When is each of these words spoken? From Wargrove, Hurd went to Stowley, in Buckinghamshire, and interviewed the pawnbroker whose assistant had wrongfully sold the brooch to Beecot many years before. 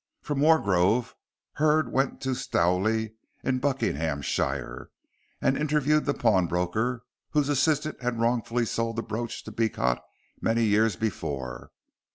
From 0.23 0.39
Wargrove, 0.39 1.13
Hurd 1.57 1.91
went 1.91 2.21
to 2.21 2.33
Stowley, 2.33 3.13
in 3.43 3.59
Buckinghamshire, 3.59 4.89
and 5.39 5.55
interviewed 5.55 6.05
the 6.05 6.15
pawnbroker 6.15 7.03
whose 7.33 7.49
assistant 7.49 8.01
had 8.01 8.19
wrongfully 8.19 8.65
sold 8.65 8.95
the 8.95 9.03
brooch 9.03 9.43
to 9.43 9.51
Beecot 9.51 9.99
many 10.41 10.63
years 10.63 10.95
before. 10.95 11.69